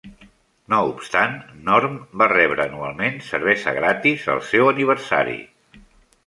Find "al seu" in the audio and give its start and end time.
4.35-4.73